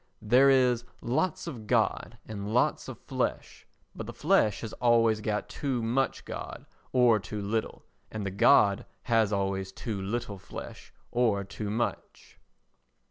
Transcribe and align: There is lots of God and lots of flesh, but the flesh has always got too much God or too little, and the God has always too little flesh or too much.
There 0.23 0.49
is 0.49 0.83
lots 0.99 1.45
of 1.45 1.67
God 1.67 2.17
and 2.25 2.51
lots 2.51 2.87
of 2.87 2.97
flesh, 3.01 3.67
but 3.95 4.07
the 4.07 4.13
flesh 4.13 4.61
has 4.61 4.73
always 4.81 5.21
got 5.21 5.47
too 5.47 5.83
much 5.83 6.25
God 6.25 6.65
or 6.91 7.19
too 7.19 7.39
little, 7.39 7.83
and 8.09 8.25
the 8.25 8.31
God 8.31 8.87
has 9.03 9.31
always 9.31 9.71
too 9.71 10.01
little 10.01 10.39
flesh 10.39 10.91
or 11.11 11.43
too 11.43 11.69
much. 11.69 12.39